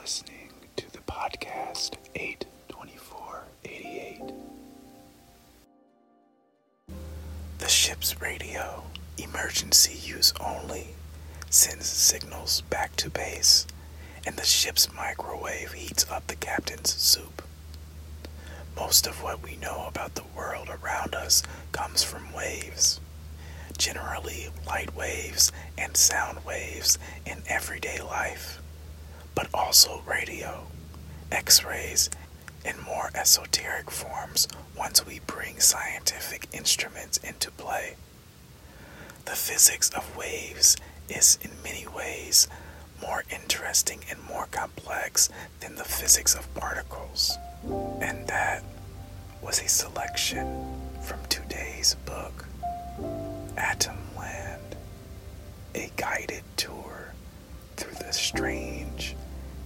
listening 0.00 0.48
to 0.76 0.90
the 0.92 0.98
podcast 1.00 1.96
82488. 2.14 4.32
The 7.58 7.68
ship's 7.68 8.18
radio, 8.18 8.84
emergency 9.18 9.94
use 9.94 10.32
only, 10.40 10.94
sends 11.50 11.84
signals 11.86 12.62
back 12.62 12.96
to 12.96 13.10
base, 13.10 13.66
and 14.26 14.36
the 14.36 14.44
ship's 14.44 14.90
microwave 14.94 15.72
heats 15.72 16.10
up 16.10 16.26
the 16.28 16.36
captain's 16.36 16.94
soup. 16.94 17.42
Most 18.74 19.06
of 19.06 19.22
what 19.22 19.42
we 19.42 19.56
know 19.56 19.84
about 19.86 20.14
the 20.14 20.24
world 20.34 20.70
around 20.70 21.14
us 21.14 21.42
comes 21.72 22.02
from 22.02 22.32
waves. 22.32 23.00
Generally, 23.76 24.48
light 24.66 24.96
waves 24.96 25.52
and 25.76 25.94
sound 25.94 26.42
waves 26.46 26.96
in 27.26 27.42
everyday 27.48 28.00
life, 28.00 28.62
but 29.34 29.48
also 29.54 30.02
radio, 30.06 30.66
x 31.30 31.64
rays, 31.64 32.10
and 32.64 32.80
more 32.82 33.10
esoteric 33.14 33.90
forms 33.90 34.46
once 34.76 35.06
we 35.06 35.20
bring 35.26 35.60
scientific 35.60 36.48
instruments 36.52 37.18
into 37.18 37.50
play. 37.52 37.96
The 39.24 39.32
physics 39.32 39.90
of 39.90 40.16
waves 40.16 40.76
is 41.08 41.38
in 41.42 41.50
many 41.62 41.86
ways 41.86 42.48
more 43.00 43.24
interesting 43.30 44.00
and 44.10 44.22
more 44.24 44.46
complex 44.50 45.28
than 45.60 45.74
the 45.76 45.84
physics 45.84 46.34
of 46.34 46.52
particles. 46.54 47.36
And 48.00 48.26
that 48.26 48.62
was 49.42 49.60
a 49.60 49.68
selection 49.68 50.66
from 51.02 51.18
today's 51.28 51.96
book, 52.04 52.46
Atomland, 53.56 54.74
a 55.74 55.90
guided 55.96 56.44
tour 56.56 57.14
through 57.76 57.94
the 57.94 58.12
strange 58.12 58.79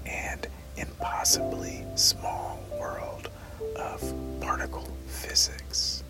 and 0.06 0.46
impossibly 0.76 1.84
small 1.94 2.60
world 2.80 3.28
of 3.76 4.02
particle 4.40 4.88
physics 5.06 6.02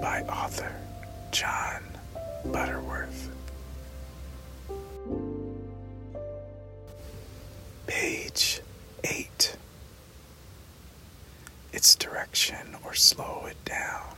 by 0.00 0.22
author 0.28 0.74
Jon 1.30 1.82
Butterworth. 2.46 3.30
Page 7.86 8.60
8. 9.04 9.56
Its 11.72 11.94
direction 11.96 12.76
or 12.84 12.94
slow 12.94 13.46
it 13.48 13.62
down. 13.64 14.14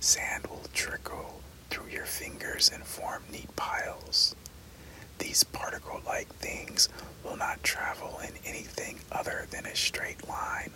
Sand 0.00 0.46
will 0.48 0.62
trickle 0.74 1.40
through 1.70 1.88
your 1.90 2.04
fingers 2.04 2.70
and 2.72 2.84
form 2.84 3.22
neat 3.32 3.54
piles. 3.56 4.34
These 5.24 5.42
particle 5.44 6.02
like 6.06 6.28
things 6.34 6.90
will 7.24 7.36
not 7.36 7.62
travel 7.62 8.20
in 8.22 8.34
anything 8.44 9.00
other 9.10 9.46
than 9.50 9.64
a 9.64 9.74
straight 9.74 10.28
line 10.28 10.70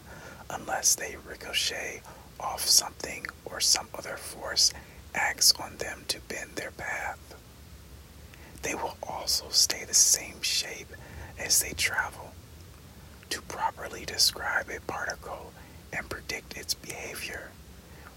unless 0.48 0.94
they 0.94 1.16
ricochet 1.28 2.00
off 2.40 2.66
something 2.66 3.26
or 3.44 3.60
some 3.60 3.88
other 3.94 4.16
force 4.16 4.72
acts 5.14 5.52
on 5.60 5.76
them 5.76 6.06
to 6.08 6.20
bend 6.22 6.52
their 6.56 6.70
path. 6.70 7.34
They 8.62 8.74
will 8.74 8.96
also 9.02 9.50
stay 9.50 9.84
the 9.84 9.92
same 9.92 10.40
shape 10.40 10.94
as 11.38 11.60
they 11.60 11.74
travel. 11.74 12.32
To 13.28 13.42
properly 13.42 14.06
describe 14.06 14.70
a 14.70 14.80
particle 14.80 15.52
and 15.92 16.08
predict 16.08 16.56
its 16.56 16.72
behavior, 16.72 17.50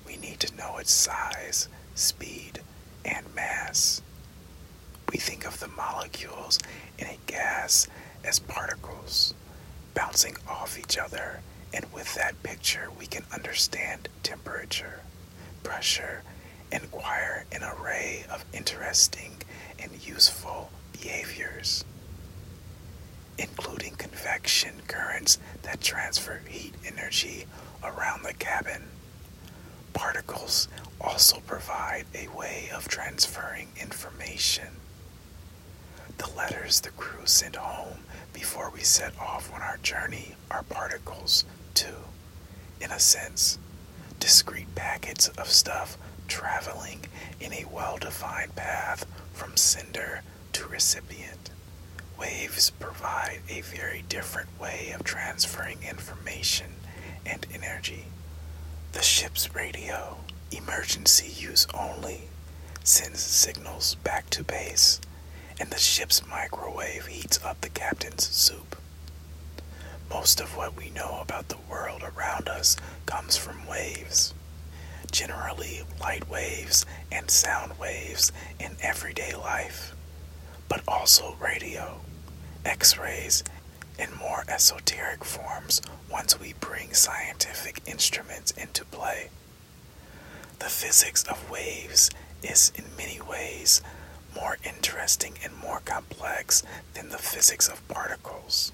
we 0.07 0.15
need 0.15 0.39
to 0.39 0.55
know 0.55 0.77
its 0.77 0.93
size, 0.93 1.67
speed, 1.93 2.61
and 3.03 3.35
mass. 3.35 4.01
We 5.11 5.17
think 5.17 5.45
of 5.45 5.59
the 5.59 5.67
molecules 6.01 6.57
in 6.97 7.05
a 7.05 7.17
gas 7.27 7.87
as 8.23 8.39
particles 8.39 9.35
bouncing 9.93 10.35
off 10.47 10.79
each 10.79 10.97
other, 10.97 11.41
and 11.73 11.85
with 11.93 12.15
that 12.15 12.41
picture, 12.41 12.89
we 12.97 13.05
can 13.05 13.23
understand 13.31 14.09
temperature, 14.23 15.01
pressure, 15.63 16.23
and 16.71 16.83
acquire 16.83 17.45
an 17.51 17.61
array 17.63 18.25
of 18.31 18.43
interesting 18.51 19.33
and 19.77 19.91
useful 20.07 20.71
behaviors, 20.91 21.85
including 23.37 23.93
convection 23.95 24.81
currents 24.87 25.37
that 25.61 25.81
transfer 25.81 26.41
heat 26.47 26.73
energy 26.85 27.45
around 27.83 28.23
the 28.23 28.33
cabin. 28.33 28.83
Particles 29.93 30.67
also 30.99 31.39
provide 31.45 32.05
a 32.15 32.27
way 32.29 32.71
of 32.73 32.87
transferring 32.87 33.67
information. 33.79 34.67
The 36.21 36.29
letters 36.37 36.81
the 36.81 36.91
crew 36.91 37.25
sent 37.25 37.55
home 37.55 38.03
before 38.31 38.69
we 38.69 38.81
set 38.81 39.19
off 39.19 39.51
on 39.51 39.63
our 39.63 39.77
journey 39.77 40.35
are 40.51 40.61
particles, 40.61 41.45
too, 41.73 42.05
in 42.79 42.91
a 42.91 42.99
sense, 42.99 43.57
discrete 44.19 44.75
packets 44.75 45.29
of 45.29 45.49
stuff 45.49 45.97
traveling 46.27 47.05
in 47.39 47.51
a 47.53 47.65
well 47.65 47.97
defined 47.97 48.55
path 48.55 49.07
from 49.33 49.57
sender 49.57 50.21
to 50.53 50.67
recipient. 50.67 51.49
Waves 52.19 52.69
provide 52.69 53.39
a 53.49 53.61
very 53.61 54.03
different 54.07 54.49
way 54.59 54.91
of 54.91 55.03
transferring 55.03 55.79
information 55.81 56.75
and 57.25 57.47
energy. 57.51 58.05
The 58.91 59.01
ship's 59.01 59.55
radio, 59.55 60.17
emergency 60.51 61.29
use 61.29 61.65
only, 61.73 62.29
sends 62.83 63.21
signals 63.21 63.95
back 63.95 64.29
to 64.29 64.43
base, 64.43 65.01
and 65.61 65.69
the 65.69 65.77
ship's 65.77 66.25
microwave 66.27 67.05
heats 67.05 67.39
up 67.45 67.61
the 67.61 67.69
captain's 67.69 68.27
soup. 68.27 68.75
Most 70.09 70.41
of 70.41 70.57
what 70.57 70.75
we 70.75 70.89
know 70.89 71.19
about 71.21 71.49
the 71.49 71.57
world 71.69 72.01
around 72.01 72.49
us 72.49 72.75
comes 73.05 73.37
from 73.37 73.67
waves. 73.67 74.33
Generally, 75.11 75.83
light 75.99 76.27
waves 76.27 76.87
and 77.11 77.29
sound 77.29 77.77
waves 77.77 78.31
in 78.59 78.75
everyday 78.81 79.35
life, 79.35 79.93
but 80.67 80.81
also 80.87 81.35
radio, 81.39 82.01
x 82.65 82.97
rays, 82.97 83.43
and 83.99 84.17
more 84.17 84.43
esoteric 84.47 85.23
forms 85.23 85.79
once 86.09 86.39
we 86.39 86.53
bring 86.59 86.91
scientific 86.91 87.81
instruments 87.85 88.49
into 88.49 88.83
play. 88.85 89.29
The 90.57 90.69
physics 90.69 91.23
of 91.25 91.51
waves 91.51 92.09
is 92.41 92.71
in 92.75 92.85
many 92.97 93.21
ways 93.21 93.83
more 94.35 94.57
interesting 94.63 95.33
and 95.43 95.55
more 95.57 95.81
complex 95.85 96.63
than 96.93 97.09
the 97.09 97.17
physics 97.17 97.67
of 97.67 97.85
particles. 97.87 98.71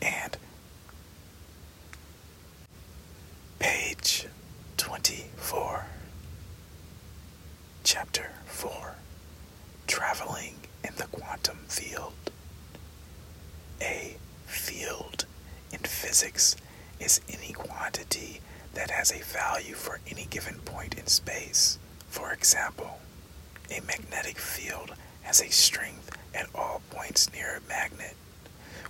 And 0.00 0.36
page 3.58 4.26
24, 4.76 5.86
chapter 7.84 8.30
4 8.46 8.94
Traveling 9.86 10.54
in 10.84 10.94
the 10.96 11.04
Quantum 11.04 11.58
Field. 11.68 12.12
A 13.80 14.16
field 14.46 15.26
in 15.72 15.80
physics 15.80 16.56
is 17.00 17.20
any 17.28 17.52
quantity 17.52 18.40
that 18.74 18.90
has 18.90 19.12
a 19.12 19.22
value 19.22 19.74
for 19.74 20.00
any 20.10 20.26
given 20.30 20.56
point 20.64 20.94
in 20.98 21.06
space. 21.06 21.78
For 22.08 22.32
example, 22.32 22.98
a 23.70 23.80
magnetic 23.82 24.38
field 24.38 24.94
has 25.22 25.40
a 25.40 25.50
strength 25.50 26.16
at 26.34 26.48
all 26.54 26.82
points 26.90 27.32
near 27.32 27.56
a 27.56 27.68
magnet, 27.68 28.14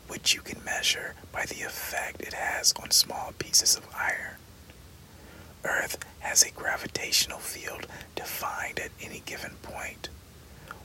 which 0.08 0.34
you 0.34 0.40
can 0.40 0.62
measure 0.64 1.14
by 1.32 1.44
the 1.46 1.62
effect 1.62 2.20
it 2.20 2.32
has 2.34 2.72
on 2.82 2.90
small 2.90 3.32
pieces 3.38 3.76
of 3.76 3.86
iron. 3.94 4.36
Earth 5.64 5.98
has 6.20 6.42
a 6.42 6.50
gravitational 6.50 7.38
field 7.38 7.86
defined 8.14 8.78
at 8.80 8.90
any 9.00 9.22
given 9.24 9.52
point, 9.62 10.08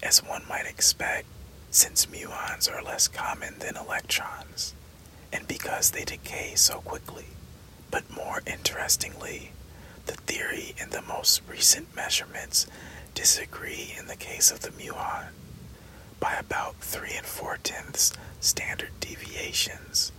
as 0.03 0.23
one 0.23 0.43
might 0.49 0.67
expect, 0.67 1.26
since 1.70 2.06
muons 2.06 2.69
are 2.73 2.82
less 2.82 3.06
common 3.09 3.59
than 3.61 3.76
electrons, 3.76 4.75
and 5.32 5.47
because 5.47 5.91
they 5.93 6.05
decay 6.05 6.55
so 6.56 6.81
quickly. 6.81 7.26
But 7.91 8.11
more 8.11 8.43
interestingly, 8.47 9.53
the 10.06 10.14
theory 10.14 10.75
and 10.81 10.91
the 10.91 11.03
most 11.03 11.43
recent 11.49 11.94
measurements 11.94 12.67
disagree 13.14 13.94
in 13.99 14.06
the 14.06 14.17
case 14.17 14.50
of 14.50 14.61
the 14.61 14.70
muon 14.70 15.29
by 16.20 16.35
about 16.35 16.76
3 16.76 17.11
and 17.17 17.26
4 17.26 17.59
tenths 17.62 18.12
standard 18.41 18.91
deviations, 19.00 20.12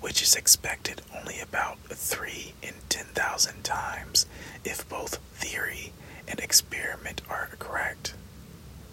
which 0.00 0.22
is 0.22 0.34
expected 0.34 1.02
only 1.16 1.40
about 1.40 1.78
3 1.88 2.54
in 2.62 2.74
10,000 2.88 3.62
times 3.62 4.26
if 4.64 4.88
both 4.88 5.16
theory 5.34 5.92
and 6.26 6.40
experiment 6.40 7.22
are 7.28 7.50
correct. 7.58 8.14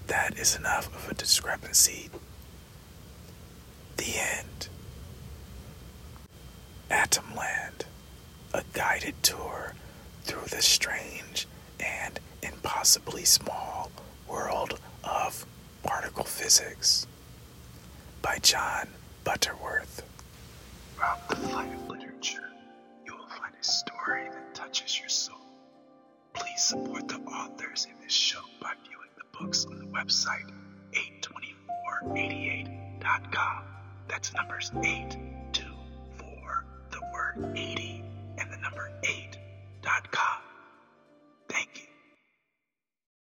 That 0.08 0.38
is 0.38 0.56
enough 0.56 0.88
of 0.96 1.10
a 1.12 1.16
discrepancy. 1.16 2.10
The 3.98 4.16
end. 4.18 4.70
Atomland, 6.90 7.86
a 8.54 8.64
guided 8.74 9.16
tour 9.24 9.74
through 10.24 10.46
the 10.50 10.62
strange 10.62 11.48
and 11.80 12.20
impossibly 12.45 13.25
small 13.25 13.92
world 14.27 14.80
of 15.03 15.45
particle 15.83 16.24
physics 16.24 17.06
by 18.21 18.38
Jon 18.39 18.88
Butterworth. 19.24 20.01
Throughout 20.95 21.27
the 21.30 21.36
flight 21.36 21.71
of 21.74 21.88
literature, 21.88 22.50
you 23.06 23.15
will 23.15 23.27
find 23.27 23.53
a 23.59 23.63
story 23.63 24.30
that 24.30 24.53
touches 24.56 25.00
your 25.00 25.09
soul. 25.09 25.36
Please 26.33 26.63
support 26.63 27.07
the 27.07 27.18
authors 27.21 27.86
in 27.89 27.95
this 28.03 28.13
show 28.13 28.42
by 28.62 28.74
viewing 28.83 29.09
the 29.18 29.24
books 29.38 29.65
on 29.65 29.80
the 29.80 29.86
website 29.86 30.51
82488.com. 30.94 33.63
That's 34.07 34.33
numbers 34.33 34.71
824, 34.83 36.65
the 36.91 37.01
word 37.13 37.51
80. 37.56 37.95